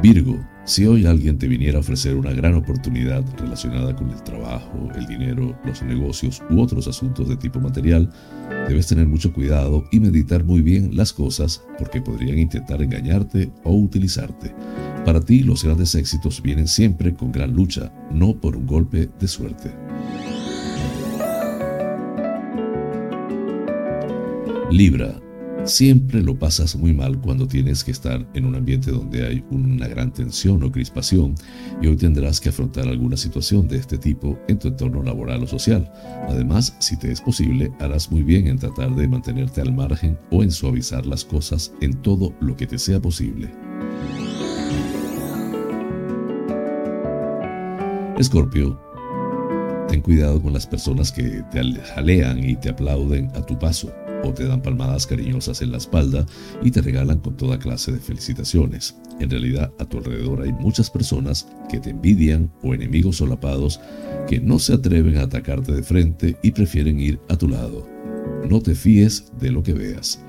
Virgo, 0.02 0.38
si 0.64 0.84
hoy 0.84 1.06
alguien 1.06 1.38
te 1.38 1.48
viniera 1.48 1.78
a 1.78 1.80
ofrecer 1.80 2.16
una 2.16 2.32
gran 2.32 2.54
oportunidad 2.54 3.24
relacionada 3.38 3.96
con 3.96 4.10
el 4.10 4.22
trabajo, 4.22 4.90
el 4.94 5.06
dinero, 5.06 5.58
los 5.64 5.82
negocios 5.82 6.42
u 6.50 6.60
otros 6.60 6.86
asuntos 6.86 7.28
de 7.28 7.36
tipo 7.36 7.60
material, 7.60 8.12
debes 8.68 8.86
tener 8.86 9.06
mucho 9.06 9.32
cuidado 9.32 9.84
y 9.90 10.00
meditar 10.00 10.44
muy 10.44 10.60
bien 10.60 10.96
las 10.96 11.12
cosas 11.12 11.62
porque 11.78 12.02
podrían 12.02 12.38
intentar 12.38 12.82
engañarte 12.82 13.50
o 13.64 13.74
utilizarte. 13.74 14.54
Para 15.04 15.20
ti 15.20 15.40
los 15.40 15.64
grandes 15.64 15.94
éxitos 15.94 16.42
vienen 16.42 16.68
siempre 16.68 17.14
con 17.14 17.32
gran 17.32 17.54
lucha, 17.54 17.90
no 18.12 18.36
por 18.36 18.56
un 18.56 18.66
golpe 18.66 19.08
de 19.18 19.28
suerte. 19.28 19.70
Libra, 24.70 25.20
Siempre 25.66 26.22
lo 26.22 26.38
pasas 26.38 26.76
muy 26.76 26.94
mal 26.94 27.20
cuando 27.20 27.48
tienes 27.48 27.82
que 27.82 27.90
estar 27.90 28.24
en 28.34 28.44
un 28.44 28.54
ambiente 28.54 28.92
donde 28.92 29.26
hay 29.26 29.44
una 29.50 29.88
gran 29.88 30.12
tensión 30.12 30.62
o 30.62 30.70
crispación 30.70 31.34
y 31.82 31.88
hoy 31.88 31.96
tendrás 31.96 32.40
que 32.40 32.50
afrontar 32.50 32.86
alguna 32.86 33.16
situación 33.16 33.66
de 33.66 33.78
este 33.78 33.98
tipo 33.98 34.38
en 34.46 34.60
tu 34.60 34.68
entorno 34.68 35.02
laboral 35.02 35.42
o 35.42 35.46
social. 35.48 35.90
Además, 36.28 36.76
si 36.78 36.96
te 36.96 37.10
es 37.10 37.20
posible, 37.20 37.72
harás 37.80 38.12
muy 38.12 38.22
bien 38.22 38.46
en 38.46 38.58
tratar 38.58 38.94
de 38.94 39.08
mantenerte 39.08 39.60
al 39.60 39.74
margen 39.74 40.16
o 40.30 40.44
en 40.44 40.52
suavizar 40.52 41.04
las 41.04 41.24
cosas 41.24 41.72
en 41.80 42.00
todo 42.00 42.32
lo 42.38 42.56
que 42.56 42.68
te 42.68 42.78
sea 42.78 43.00
posible. 43.00 43.50
Escorpio, 48.18 48.80
ten 49.88 50.00
cuidado 50.00 50.40
con 50.40 50.52
las 50.52 50.66
personas 50.66 51.10
que 51.10 51.42
te 51.50 51.64
jalean 51.94 52.48
y 52.48 52.54
te 52.54 52.68
aplauden 52.68 53.32
a 53.34 53.42
tu 53.42 53.58
paso 53.58 53.92
o 54.24 54.32
te 54.32 54.46
dan 54.46 54.62
palmadas 54.62 55.06
cariñosas 55.06 55.62
en 55.62 55.72
la 55.72 55.78
espalda 55.78 56.26
y 56.62 56.70
te 56.70 56.82
regalan 56.82 57.20
con 57.20 57.36
toda 57.36 57.58
clase 57.58 57.92
de 57.92 57.98
felicitaciones. 57.98 58.96
En 59.20 59.30
realidad, 59.30 59.72
a 59.78 59.84
tu 59.84 59.98
alrededor 59.98 60.42
hay 60.42 60.52
muchas 60.52 60.90
personas 60.90 61.48
que 61.70 61.78
te 61.78 61.90
envidian 61.90 62.50
o 62.62 62.74
enemigos 62.74 63.16
solapados 63.16 63.80
que 64.28 64.40
no 64.40 64.58
se 64.58 64.74
atreven 64.74 65.18
a 65.18 65.22
atacarte 65.22 65.72
de 65.72 65.82
frente 65.82 66.36
y 66.42 66.50
prefieren 66.50 67.00
ir 67.00 67.20
a 67.28 67.36
tu 67.36 67.48
lado. 67.48 67.86
No 68.48 68.60
te 68.60 68.74
fíes 68.74 69.32
de 69.40 69.50
lo 69.50 69.62
que 69.62 69.72
veas. 69.72 70.20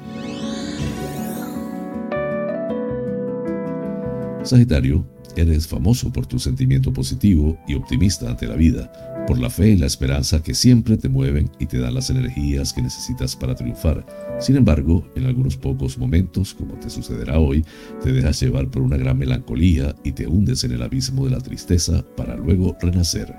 Sagitario, 4.43 5.05
eres 5.35 5.67
famoso 5.67 6.11
por 6.11 6.25
tu 6.25 6.39
sentimiento 6.39 6.93
positivo 6.93 7.57
y 7.67 7.75
optimista 7.75 8.29
ante 8.29 8.47
la 8.47 8.55
vida 8.55 9.16
por 9.27 9.37
la 9.37 9.49
fe 9.49 9.71
y 9.71 9.77
la 9.77 9.85
esperanza 9.85 10.41
que 10.41 10.55
siempre 10.55 10.97
te 10.97 11.09
mueven 11.09 11.51
y 11.59 11.65
te 11.65 11.77
dan 11.77 11.93
las 11.93 12.09
energías 12.09 12.71
que 12.71 12.81
necesitas 12.81 13.35
para 13.35 13.53
triunfar. 13.53 14.05
Sin 14.39 14.55
embargo, 14.55 15.05
en 15.15 15.25
algunos 15.25 15.57
pocos 15.57 15.97
momentos, 15.97 16.53
como 16.53 16.75
te 16.75 16.89
sucederá 16.89 17.37
hoy, 17.37 17.65
te 18.01 18.13
dejas 18.13 18.39
llevar 18.39 18.69
por 18.69 18.81
una 18.81 18.97
gran 18.97 19.17
melancolía 19.17 19.93
y 20.03 20.13
te 20.13 20.25
hundes 20.25 20.63
en 20.63 20.71
el 20.71 20.81
abismo 20.81 21.25
de 21.25 21.31
la 21.31 21.41
tristeza 21.41 22.03
para 22.15 22.37
luego 22.37 22.77
renacer. 22.81 23.35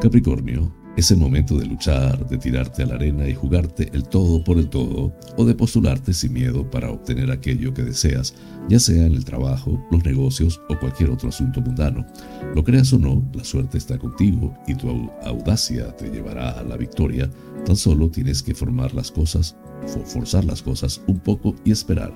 Capricornio, 0.00 0.79
es 1.00 1.10
el 1.10 1.16
momento 1.16 1.56
de 1.56 1.64
luchar, 1.64 2.28
de 2.28 2.36
tirarte 2.36 2.82
a 2.82 2.86
la 2.86 2.96
arena 2.96 3.26
y 3.26 3.34
jugarte 3.34 3.88
el 3.94 4.04
todo 4.04 4.44
por 4.44 4.58
el 4.58 4.68
todo, 4.68 5.16
o 5.38 5.44
de 5.46 5.54
postularte 5.54 6.12
sin 6.12 6.34
miedo 6.34 6.70
para 6.70 6.90
obtener 6.90 7.30
aquello 7.30 7.72
que 7.72 7.82
deseas, 7.82 8.34
ya 8.68 8.78
sea 8.78 9.06
en 9.06 9.14
el 9.14 9.24
trabajo, 9.24 9.82
los 9.90 10.04
negocios 10.04 10.60
o 10.68 10.78
cualquier 10.78 11.08
otro 11.08 11.30
asunto 11.30 11.62
mundano. 11.62 12.06
Lo 12.54 12.62
creas 12.64 12.92
o 12.92 12.98
no, 12.98 13.26
la 13.32 13.44
suerte 13.44 13.78
está 13.78 13.98
contigo 13.98 14.54
y 14.66 14.74
tu 14.74 14.90
audacia 15.22 15.96
te 15.96 16.10
llevará 16.10 16.50
a 16.50 16.62
la 16.62 16.76
victoria. 16.76 17.30
Tan 17.64 17.76
solo 17.76 18.10
tienes 18.10 18.42
que 18.42 18.54
formar 18.54 18.92
las 18.94 19.10
cosas, 19.10 19.56
forzar 20.04 20.44
las 20.44 20.60
cosas 20.60 21.00
un 21.06 21.18
poco 21.18 21.54
y 21.64 21.72
esperar. 21.72 22.12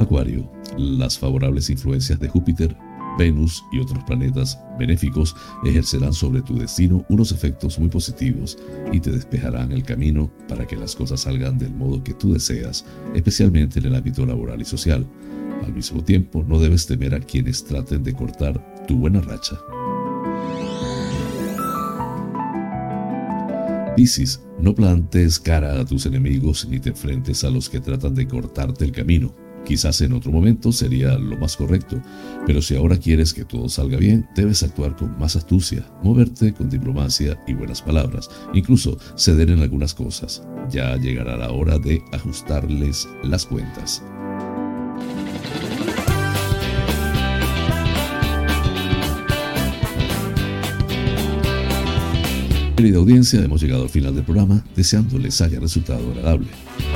Acuario, 0.00 0.50
las 0.78 1.18
favorables 1.18 1.68
influencias 1.68 2.18
de 2.20 2.28
Júpiter, 2.28 2.76
Venus 3.18 3.64
y 3.72 3.78
otros 3.80 4.02
planetas 4.04 4.58
benéficos 4.78 5.34
ejercerán 5.64 6.12
sobre 6.12 6.42
tu 6.42 6.58
destino 6.58 7.04
unos 7.08 7.32
efectos 7.32 7.78
muy 7.78 7.88
positivos 7.88 8.58
y 8.92 9.00
te 9.00 9.10
despejarán 9.10 9.72
el 9.72 9.82
camino 9.82 10.30
para 10.48 10.66
que 10.66 10.76
las 10.76 10.94
cosas 10.94 11.20
salgan 11.20 11.58
del 11.58 11.74
modo 11.74 12.02
que 12.02 12.14
tú 12.14 12.32
deseas, 12.32 12.84
especialmente 13.14 13.78
en 13.78 13.86
el 13.86 13.94
ámbito 13.94 14.26
laboral 14.26 14.60
y 14.60 14.64
social. 14.64 15.06
Al 15.64 15.72
mismo 15.72 16.04
tiempo, 16.04 16.44
no 16.46 16.58
debes 16.58 16.86
temer 16.86 17.14
a 17.14 17.20
quienes 17.20 17.64
traten 17.64 18.02
de 18.04 18.12
cortar 18.12 18.86
tu 18.86 18.96
buena 18.96 19.20
racha. 19.20 19.58
Piscis, 23.96 24.42
no 24.60 24.74
plantes 24.74 25.38
cara 25.38 25.80
a 25.80 25.84
tus 25.86 26.04
enemigos 26.04 26.68
ni 26.68 26.78
te 26.78 26.90
enfrentes 26.90 27.44
a 27.44 27.50
los 27.50 27.70
que 27.70 27.80
tratan 27.80 28.14
de 28.14 28.28
cortarte 28.28 28.84
el 28.84 28.92
camino. 28.92 29.34
Quizás 29.66 30.00
en 30.00 30.12
otro 30.12 30.30
momento 30.30 30.70
sería 30.70 31.18
lo 31.18 31.36
más 31.38 31.56
correcto, 31.56 32.00
pero 32.46 32.62
si 32.62 32.76
ahora 32.76 32.98
quieres 32.98 33.34
que 33.34 33.44
todo 33.44 33.68
salga 33.68 33.98
bien, 33.98 34.28
debes 34.36 34.62
actuar 34.62 34.94
con 34.94 35.18
más 35.18 35.34
astucia, 35.34 35.84
moverte 36.04 36.54
con 36.54 36.70
diplomacia 36.70 37.36
y 37.48 37.54
buenas 37.54 37.82
palabras, 37.82 38.30
incluso 38.54 38.96
ceder 39.16 39.50
en 39.50 39.60
algunas 39.60 39.92
cosas. 39.92 40.44
Ya 40.70 40.96
llegará 40.96 41.36
la 41.36 41.50
hora 41.50 41.80
de 41.80 42.00
ajustarles 42.12 43.08
las 43.24 43.44
cuentas. 43.44 44.04
Querida 52.76 52.98
audiencia, 52.98 53.42
hemos 53.42 53.60
llegado 53.60 53.82
al 53.82 53.88
final 53.88 54.14
del 54.14 54.24
programa, 54.24 54.64
deseando 54.76 55.18
les 55.18 55.40
haya 55.40 55.58
resultado 55.58 56.08
agradable. 56.12 56.48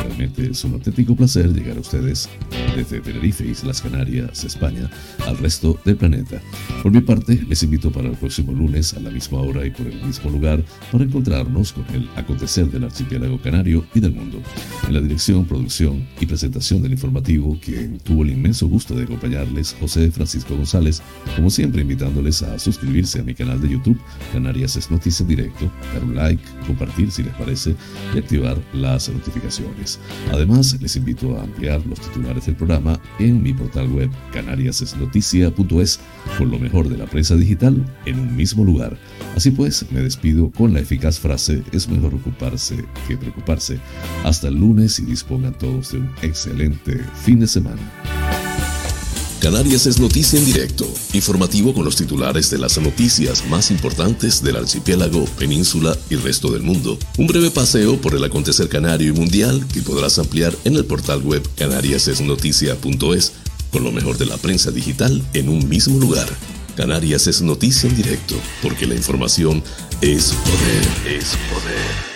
Realmente 0.02 0.50
es 0.50 0.64
un 0.64 0.74
auténtico 0.74 1.14
placer 1.14 1.52
llegar 1.52 1.76
a 1.76 1.80
ustedes 1.80 2.28
desde 2.76 3.00
Tenerife, 3.00 3.46
Islas 3.46 3.80
Canarias, 3.80 4.44
España, 4.44 4.90
al 5.26 5.38
resto 5.38 5.78
del 5.84 5.96
planeta. 5.96 6.40
Por 6.82 6.92
mi 6.92 7.00
parte, 7.00 7.42
les 7.48 7.62
invito 7.62 7.90
para 7.90 8.08
el 8.08 8.16
próximo 8.16 8.52
lunes 8.52 8.94
a 8.94 9.00
la 9.00 9.10
misma 9.10 9.40
hora 9.40 9.64
y 9.66 9.70
por 9.70 9.86
el 9.86 10.02
mismo 10.02 10.30
lugar 10.30 10.62
para 10.90 11.04
encontrarnos 11.04 11.72
con 11.72 11.84
el 11.94 12.08
acontecer 12.16 12.66
del 12.70 12.84
archipiélago 12.84 13.40
canario 13.40 13.84
y 13.94 14.00
del 14.00 14.12
mundo. 14.12 14.40
En 14.86 14.94
la 14.94 15.00
dirección, 15.00 15.44
producción 15.44 16.06
y 16.20 16.26
presentación 16.26 16.82
del 16.82 16.92
informativo, 16.92 17.58
que 17.60 17.98
tuvo 18.02 18.22
el 18.22 18.30
inmenso 18.30 18.68
gusto 18.68 18.94
de 18.94 19.04
acompañarles, 19.04 19.76
José 19.80 20.10
Francisco 20.10 20.56
González, 20.56 21.02
como 21.36 21.50
siempre 21.50 21.82
invitándoles 21.82 22.42
a 22.42 22.58
suscribirse 22.58 23.20
a 23.20 23.22
mi 23.22 23.34
canal 23.34 23.60
de 23.60 23.70
YouTube, 23.70 24.00
Canarias 24.32 24.76
es 24.76 24.90
Noticia 24.90 25.26
Directo, 25.26 25.70
dar 25.92 26.04
un 26.04 26.14
like, 26.14 26.42
compartir 26.66 27.10
si 27.10 27.22
les 27.22 27.34
parece 27.34 27.74
y 28.14 28.18
activar 28.18 28.58
las 28.72 29.08
notificaciones. 29.08 29.98
Además, 30.32 30.76
les 30.80 30.96
invito 30.96 31.38
a 31.38 31.42
ampliar 31.42 31.84
los 31.86 32.00
titulares 32.00 32.46
del 32.46 32.56
en 33.18 33.42
mi 33.42 33.52
portal 33.52 33.88
web 33.88 34.10
canariasesnoticia.es 34.32 36.00
con 36.38 36.50
lo 36.50 36.58
mejor 36.58 36.88
de 36.88 36.96
la 36.96 37.06
prensa 37.06 37.34
digital 37.34 37.84
en 38.06 38.20
un 38.20 38.36
mismo 38.36 38.64
lugar. 38.64 38.96
Así 39.36 39.50
pues, 39.50 39.86
me 39.90 40.00
despido 40.00 40.50
con 40.50 40.72
la 40.72 40.80
eficaz 40.80 41.18
frase 41.18 41.62
es 41.72 41.88
mejor 41.88 42.14
ocuparse 42.14 42.84
que 43.08 43.16
preocuparse. 43.16 43.78
Hasta 44.24 44.48
el 44.48 44.54
lunes 44.54 44.98
y 44.98 45.04
dispongan 45.04 45.56
todos 45.58 45.92
de 45.92 45.98
un 45.98 46.10
excelente 46.22 47.00
fin 47.24 47.40
de 47.40 47.46
semana. 47.46 47.80
Canarias 49.40 49.86
es 49.86 49.98
noticia 49.98 50.38
en 50.38 50.44
directo, 50.44 50.86
informativo 51.14 51.72
con 51.72 51.86
los 51.86 51.96
titulares 51.96 52.50
de 52.50 52.58
las 52.58 52.76
noticias 52.76 53.46
más 53.48 53.70
importantes 53.70 54.42
del 54.42 54.56
archipiélago, 54.56 55.24
península 55.38 55.96
y 56.10 56.16
resto 56.16 56.50
del 56.50 56.62
mundo. 56.62 56.98
Un 57.16 57.26
breve 57.26 57.50
paseo 57.50 57.98
por 57.98 58.14
el 58.14 58.22
acontecer 58.22 58.68
canario 58.68 59.08
y 59.08 59.16
mundial 59.16 59.66
que 59.72 59.80
podrás 59.80 60.18
ampliar 60.18 60.54
en 60.64 60.76
el 60.76 60.84
portal 60.84 61.22
web 61.22 61.42
canariasesnoticia.es 61.56 63.32
con 63.72 63.82
lo 63.82 63.92
mejor 63.92 64.18
de 64.18 64.26
la 64.26 64.36
prensa 64.36 64.70
digital 64.72 65.22
en 65.32 65.48
un 65.48 65.66
mismo 65.66 65.98
lugar. 65.98 66.28
Canarias 66.76 67.26
es 67.26 67.40
noticia 67.40 67.88
en 67.88 67.96
directo, 67.96 68.34
porque 68.62 68.86
la 68.86 68.94
información 68.94 69.62
es 70.02 70.34
poder, 70.34 71.16
es 71.16 71.28
poder. 71.50 72.09